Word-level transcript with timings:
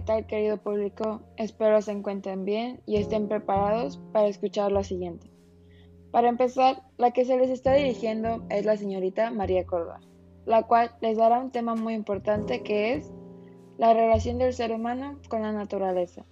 tal 0.00 0.26
querido 0.26 0.56
público? 0.56 1.22
Espero 1.36 1.80
se 1.82 1.92
encuentren 1.92 2.44
bien 2.44 2.80
y 2.86 2.96
estén 2.96 3.28
preparados 3.28 4.00
para 4.12 4.26
escuchar 4.26 4.72
lo 4.72 4.82
siguiente. 4.82 5.30
Para 6.10 6.28
empezar, 6.28 6.82
la 6.96 7.10
que 7.10 7.24
se 7.24 7.36
les 7.36 7.50
está 7.50 7.74
dirigiendo 7.74 8.44
es 8.48 8.64
la 8.64 8.76
señorita 8.76 9.30
María 9.30 9.66
Córdoba, 9.66 10.00
la 10.46 10.62
cual 10.62 10.92
les 11.00 11.16
dará 11.16 11.40
un 11.40 11.50
tema 11.50 11.74
muy 11.74 11.94
importante 11.94 12.62
que 12.62 12.94
es 12.94 13.12
la 13.78 13.92
relación 13.92 14.38
del 14.38 14.52
ser 14.52 14.72
humano 14.72 15.18
con 15.28 15.42
la 15.42 15.52
naturaleza, 15.52 16.24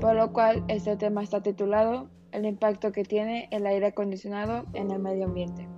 por 0.00 0.14
lo 0.14 0.32
cual 0.32 0.64
este 0.68 0.96
tema 0.96 1.22
está 1.22 1.42
titulado 1.42 2.08
El 2.32 2.46
impacto 2.46 2.92
que 2.92 3.04
tiene 3.04 3.48
el 3.50 3.66
aire 3.66 3.86
acondicionado 3.86 4.64
en 4.72 4.90
el 4.90 4.98
medio 4.98 5.26
ambiente. 5.26 5.68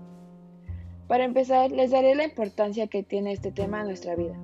Para 1.08 1.24
empezar, 1.24 1.70
les 1.70 1.90
daré 1.90 2.14
la 2.14 2.24
importancia 2.24 2.86
que 2.86 3.02
tiene 3.02 3.32
este 3.32 3.52
tema 3.52 3.80
en 3.80 3.88
nuestra 3.88 4.14
vida. 4.16 4.38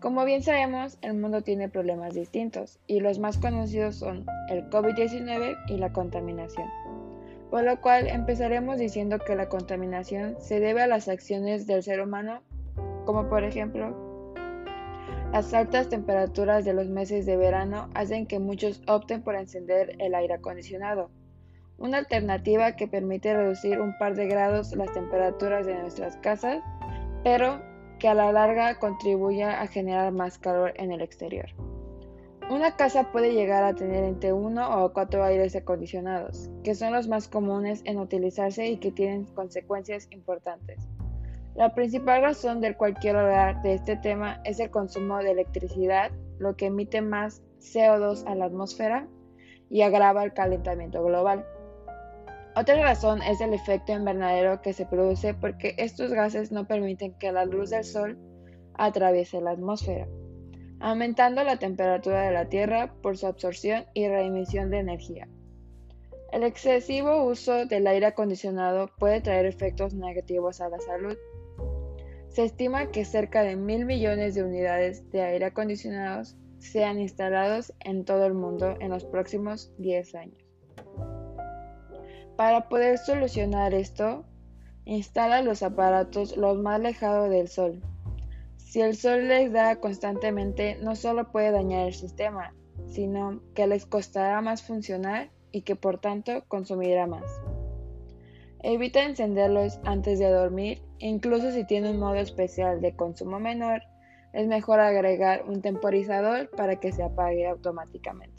Como 0.00 0.24
bien 0.24 0.44
sabemos, 0.44 0.96
el 1.02 1.14
mundo 1.14 1.42
tiene 1.42 1.68
problemas 1.68 2.14
distintos 2.14 2.78
y 2.86 3.00
los 3.00 3.18
más 3.18 3.36
conocidos 3.36 3.96
son 3.96 4.26
el 4.48 4.70
COVID-19 4.70 5.56
y 5.66 5.76
la 5.76 5.92
contaminación. 5.92 6.68
Por 7.50 7.64
lo 7.64 7.80
cual 7.80 8.06
empezaremos 8.06 8.78
diciendo 8.78 9.18
que 9.18 9.34
la 9.34 9.48
contaminación 9.48 10.36
se 10.38 10.60
debe 10.60 10.82
a 10.82 10.86
las 10.86 11.08
acciones 11.08 11.66
del 11.66 11.82
ser 11.82 12.00
humano, 12.00 12.42
como 13.06 13.28
por 13.28 13.42
ejemplo 13.42 14.34
las 15.32 15.52
altas 15.52 15.88
temperaturas 15.88 16.64
de 16.64 16.74
los 16.74 16.88
meses 16.88 17.26
de 17.26 17.36
verano 17.36 17.90
hacen 17.94 18.26
que 18.26 18.38
muchos 18.38 18.82
opten 18.86 19.22
por 19.22 19.34
encender 19.34 19.96
el 19.98 20.14
aire 20.14 20.34
acondicionado, 20.34 21.10
una 21.76 21.98
alternativa 21.98 22.76
que 22.76 22.86
permite 22.86 23.34
reducir 23.34 23.80
un 23.80 23.98
par 23.98 24.14
de 24.14 24.26
grados 24.26 24.74
las 24.76 24.92
temperaturas 24.92 25.66
de 25.66 25.74
nuestras 25.74 26.16
casas, 26.18 26.62
pero 27.24 27.60
que 27.98 28.08
a 28.08 28.14
la 28.14 28.32
larga 28.32 28.78
contribuya 28.78 29.60
a 29.60 29.66
generar 29.66 30.12
más 30.12 30.38
calor 30.38 30.72
en 30.76 30.92
el 30.92 31.00
exterior. 31.00 31.46
Una 32.50 32.76
casa 32.76 33.12
puede 33.12 33.34
llegar 33.34 33.62
a 33.62 33.74
tener 33.74 34.04
entre 34.04 34.32
uno 34.32 34.84
o 34.84 34.92
cuatro 34.94 35.22
aires 35.22 35.54
acondicionados, 35.54 36.48
que 36.64 36.74
son 36.74 36.94
los 36.94 37.06
más 37.06 37.28
comunes 37.28 37.82
en 37.84 37.98
utilizarse 37.98 38.68
y 38.68 38.78
que 38.78 38.90
tienen 38.90 39.26
consecuencias 39.34 40.08
importantes. 40.12 40.88
La 41.54 41.74
principal 41.74 42.22
razón 42.22 42.60
del 42.60 42.76
cualquier 42.76 43.16
hablar 43.16 43.60
de 43.62 43.74
este 43.74 43.96
tema 43.96 44.40
es 44.44 44.60
el 44.60 44.70
consumo 44.70 45.18
de 45.18 45.32
electricidad, 45.32 46.10
lo 46.38 46.56
que 46.56 46.66
emite 46.66 47.02
más 47.02 47.42
CO2 47.60 48.24
a 48.26 48.34
la 48.34 48.46
atmósfera 48.46 49.06
y 49.68 49.82
agrava 49.82 50.24
el 50.24 50.32
calentamiento 50.32 51.04
global. 51.04 51.44
Otra 52.58 52.82
razón 52.82 53.22
es 53.22 53.40
el 53.40 53.54
efecto 53.54 53.92
invernadero 53.92 54.60
que 54.62 54.72
se 54.72 54.84
produce 54.84 55.32
porque 55.32 55.76
estos 55.78 56.10
gases 56.10 56.50
no 56.50 56.66
permiten 56.66 57.12
que 57.12 57.30
la 57.30 57.44
luz 57.44 57.70
del 57.70 57.84
sol 57.84 58.18
atraviese 58.74 59.40
la 59.40 59.52
atmósfera, 59.52 60.08
aumentando 60.80 61.44
la 61.44 61.60
temperatura 61.60 62.22
de 62.22 62.32
la 62.32 62.48
Tierra 62.48 62.92
por 63.00 63.16
su 63.16 63.28
absorción 63.28 63.84
y 63.94 64.08
reemisión 64.08 64.70
de 64.70 64.78
energía. 64.78 65.28
El 66.32 66.42
excesivo 66.42 67.22
uso 67.26 67.64
del 67.66 67.86
aire 67.86 68.06
acondicionado 68.06 68.90
puede 68.98 69.20
traer 69.20 69.46
efectos 69.46 69.94
negativos 69.94 70.60
a 70.60 70.68
la 70.68 70.80
salud. 70.80 71.16
Se 72.26 72.42
estima 72.42 72.90
que 72.90 73.04
cerca 73.04 73.42
de 73.42 73.54
mil 73.54 73.86
millones 73.86 74.34
de 74.34 74.42
unidades 74.42 75.08
de 75.12 75.22
aire 75.22 75.44
acondicionados 75.44 76.36
sean 76.58 76.98
instalados 76.98 77.72
en 77.84 78.04
todo 78.04 78.26
el 78.26 78.34
mundo 78.34 78.74
en 78.80 78.90
los 78.90 79.04
próximos 79.04 79.70
10 79.78 80.16
años. 80.16 80.47
Para 82.38 82.68
poder 82.68 82.98
solucionar 82.98 83.74
esto, 83.74 84.24
instala 84.84 85.42
los 85.42 85.64
aparatos 85.64 86.36
lo 86.36 86.54
más 86.54 86.76
alejado 86.76 87.28
del 87.28 87.48
sol. 87.48 87.82
Si 88.58 88.80
el 88.80 88.94
sol 88.94 89.26
les 89.26 89.52
da 89.52 89.80
constantemente, 89.80 90.78
no 90.80 90.94
solo 90.94 91.32
puede 91.32 91.50
dañar 91.50 91.88
el 91.88 91.94
sistema, 91.94 92.54
sino 92.86 93.42
que 93.56 93.66
les 93.66 93.86
costará 93.86 94.40
más 94.40 94.62
funcionar 94.62 95.30
y 95.50 95.62
que 95.62 95.74
por 95.74 95.98
tanto 95.98 96.44
consumirá 96.46 97.08
más. 97.08 97.24
Evita 98.62 99.02
encenderlos 99.02 99.80
antes 99.82 100.20
de 100.20 100.30
dormir, 100.30 100.80
incluso 101.00 101.50
si 101.50 101.64
tiene 101.64 101.90
un 101.90 101.98
modo 101.98 102.14
especial 102.14 102.80
de 102.80 102.94
consumo 102.94 103.40
menor, 103.40 103.82
es 104.32 104.46
mejor 104.46 104.78
agregar 104.78 105.42
un 105.44 105.60
temporizador 105.60 106.50
para 106.50 106.76
que 106.76 106.92
se 106.92 107.02
apague 107.02 107.48
automáticamente. 107.48 108.37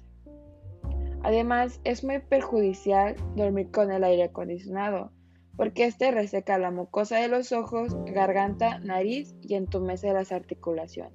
Además, 1.24 1.82
es 1.84 2.04
muy 2.04 2.20
perjudicial 2.20 3.16
dormir 3.36 3.72
con 3.72 3.92
el 3.92 4.04
aire 4.04 4.24
acondicionado, 4.24 5.12
porque 5.58 5.86
este 5.86 6.12
reseca 6.12 6.58
la 6.58 6.72
mucosa 6.72 7.18
de 7.18 7.28
los 7.28 7.52
ojos, 7.52 7.96
garganta, 8.06 8.80
nariz 8.80 9.36
y 9.42 9.56
entumece 9.56 10.14
las 10.14 10.32
articulaciones. 10.32 11.14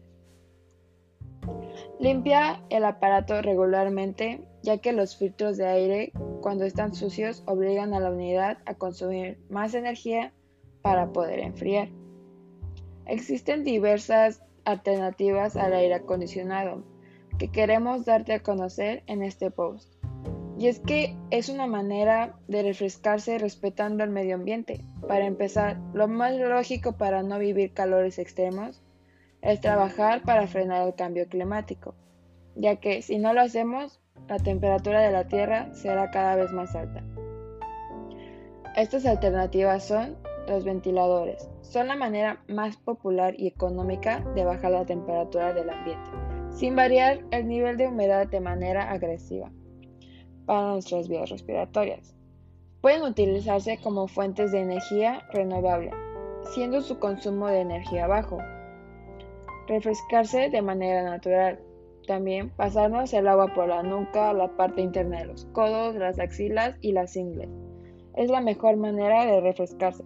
Limpia 1.98 2.62
el 2.70 2.84
aparato 2.84 3.40
regularmente, 3.40 4.46
ya 4.62 4.78
que 4.78 4.92
los 4.92 5.16
filtros 5.16 5.56
de 5.56 5.66
aire, 5.66 6.12
cuando 6.42 6.64
están 6.64 6.94
sucios, 6.94 7.42
obligan 7.46 7.94
a 7.94 8.00
la 8.00 8.10
unidad 8.10 8.58
a 8.66 8.74
consumir 8.74 9.38
más 9.48 9.74
energía 9.74 10.32
para 10.82 11.12
poder 11.12 11.40
enfriar. 11.40 11.88
Existen 13.06 13.64
diversas 13.64 14.42
alternativas 14.64 15.56
al 15.56 15.74
aire 15.74 15.94
acondicionado 15.94 16.84
que 17.38 17.48
queremos 17.50 18.04
darte 18.04 18.32
a 18.32 18.42
conocer 18.42 19.02
en 19.06 19.22
este 19.22 19.50
post. 19.50 19.93
Y 20.56 20.68
es 20.68 20.78
que 20.78 21.16
es 21.30 21.48
una 21.48 21.66
manera 21.66 22.36
de 22.46 22.62
refrescarse 22.62 23.38
respetando 23.38 24.04
el 24.04 24.10
medio 24.10 24.36
ambiente. 24.36 24.84
Para 25.08 25.26
empezar, 25.26 25.78
lo 25.92 26.06
más 26.06 26.34
lógico 26.34 26.92
para 26.92 27.22
no 27.22 27.38
vivir 27.38 27.72
calores 27.72 28.18
extremos 28.18 28.80
es 29.42 29.60
trabajar 29.60 30.22
para 30.22 30.46
frenar 30.46 30.86
el 30.86 30.94
cambio 30.94 31.28
climático, 31.28 31.94
ya 32.54 32.76
que 32.76 33.02
si 33.02 33.18
no 33.18 33.34
lo 33.34 33.40
hacemos, 33.40 34.00
la 34.28 34.38
temperatura 34.38 35.00
de 35.00 35.10
la 35.10 35.26
Tierra 35.26 35.74
será 35.74 36.10
cada 36.10 36.36
vez 36.36 36.52
más 36.52 36.74
alta. 36.76 37.02
Estas 38.76 39.04
alternativas 39.06 39.84
son 39.84 40.16
los 40.48 40.64
ventiladores. 40.64 41.50
Son 41.62 41.88
la 41.88 41.96
manera 41.96 42.42
más 42.48 42.76
popular 42.76 43.34
y 43.36 43.48
económica 43.48 44.20
de 44.34 44.44
bajar 44.44 44.70
la 44.70 44.86
temperatura 44.86 45.52
del 45.52 45.70
ambiente, 45.70 46.10
sin 46.50 46.76
variar 46.76 47.20
el 47.32 47.48
nivel 47.48 47.76
de 47.76 47.88
humedad 47.88 48.28
de 48.28 48.40
manera 48.40 48.90
agresiva 48.90 49.50
para 50.46 50.72
nuestras 50.72 51.08
vías 51.08 51.30
respiratorias. 51.30 52.14
Pueden 52.80 53.02
utilizarse 53.02 53.78
como 53.82 54.08
fuentes 54.08 54.52
de 54.52 54.60
energía 54.60 55.22
renovable, 55.32 55.90
siendo 56.52 56.82
su 56.82 56.98
consumo 56.98 57.46
de 57.46 57.60
energía 57.60 58.06
bajo. 58.06 58.38
Refrescarse 59.66 60.50
de 60.50 60.60
manera 60.60 61.02
natural. 61.02 61.58
También 62.06 62.50
pasarnos 62.50 63.14
el 63.14 63.26
agua 63.28 63.54
por 63.54 63.68
la 63.68 63.82
nuca, 63.82 64.34
la 64.34 64.54
parte 64.56 64.82
interna 64.82 65.20
de 65.20 65.26
los 65.26 65.46
codos, 65.46 65.94
las 65.94 66.18
axilas 66.18 66.76
y 66.82 66.92
las 66.92 67.16
ingles. 67.16 67.48
Es 68.14 68.28
la 68.30 68.42
mejor 68.42 68.76
manera 68.76 69.24
de 69.24 69.40
refrescarse. 69.40 70.04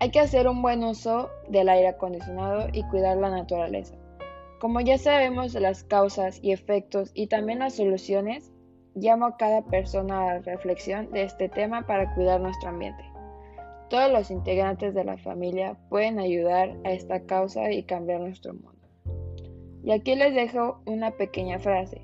Hay 0.00 0.10
que 0.10 0.20
hacer 0.20 0.48
un 0.48 0.62
buen 0.62 0.82
uso 0.82 1.28
del 1.48 1.68
aire 1.68 1.88
acondicionado 1.88 2.68
y 2.72 2.82
cuidar 2.84 3.18
la 3.18 3.30
naturaleza. 3.30 3.94
Como 4.58 4.80
ya 4.80 4.96
sabemos 4.96 5.52
las 5.52 5.84
causas 5.84 6.40
y 6.42 6.52
efectos 6.52 7.10
y 7.12 7.26
también 7.26 7.58
las 7.58 7.74
soluciones, 7.74 8.53
Llamo 8.94 9.26
a 9.26 9.36
cada 9.36 9.62
persona 9.62 10.22
a 10.22 10.34
la 10.34 10.38
reflexión 10.40 11.10
de 11.10 11.24
este 11.24 11.48
tema 11.48 11.86
para 11.86 12.14
cuidar 12.14 12.40
nuestro 12.40 12.68
ambiente. 12.68 13.02
Todos 13.90 14.10
los 14.12 14.30
integrantes 14.30 14.94
de 14.94 15.04
la 15.04 15.18
familia 15.18 15.76
pueden 15.88 16.18
ayudar 16.18 16.76
a 16.84 16.92
esta 16.92 17.20
causa 17.20 17.72
y 17.72 17.82
cambiar 17.82 18.20
nuestro 18.20 18.54
mundo. 18.54 18.70
Y 19.82 19.90
aquí 19.90 20.14
les 20.14 20.34
dejo 20.34 20.80
una 20.86 21.10
pequeña 21.10 21.58
frase. 21.58 22.00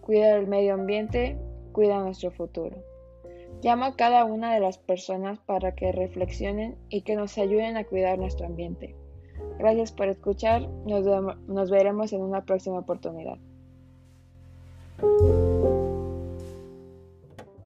Cuida 0.00 0.36
el 0.36 0.46
medio 0.46 0.74
ambiente, 0.74 1.36
cuida 1.72 1.98
nuestro 1.98 2.30
futuro. 2.30 2.76
Llamo 3.62 3.84
a 3.84 3.96
cada 3.96 4.24
una 4.24 4.54
de 4.54 4.60
las 4.60 4.78
personas 4.78 5.38
para 5.40 5.74
que 5.74 5.92
reflexionen 5.92 6.76
y 6.88 7.02
que 7.02 7.16
nos 7.16 7.36
ayuden 7.36 7.76
a 7.76 7.84
cuidar 7.84 8.18
nuestro 8.18 8.46
ambiente. 8.46 8.94
Gracias 9.58 9.92
por 9.92 10.08
escuchar, 10.08 10.68
nos, 10.86 11.04
nos 11.46 11.70
veremos 11.70 12.12
en 12.12 12.22
una 12.22 12.44
próxima 12.44 12.78
oportunidad. 12.78 13.36